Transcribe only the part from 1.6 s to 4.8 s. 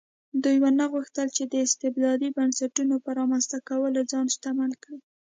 استبدادي بنسټونو په رامنځته کولو ځان شتمن